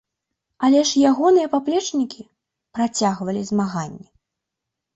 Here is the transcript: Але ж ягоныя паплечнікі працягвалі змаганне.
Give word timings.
Але 0.67 0.79
ж 0.91 1.03
ягоныя 1.09 1.51
паплечнікі 1.55 2.27
працягвалі 2.81 3.47
змаганне. 3.53 4.05